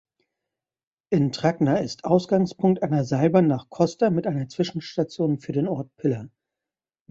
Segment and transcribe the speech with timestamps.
[1.11, 6.25] Intragna ist Ausgangspunkt einer Seilbahn nach Costa mit einer Zwischenstation für den Ort Pila.